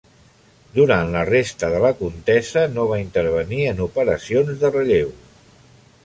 Durant 0.75 1.09
la 1.15 1.19
resta 1.29 1.67
de 1.73 1.81
la 1.83 1.91
contesa 1.99 2.63
no 2.77 2.85
va 2.91 2.97
intervenir 3.01 3.59
en 3.73 3.83
operacions 3.89 4.55
de 4.65 4.73
relleu. 4.77 5.13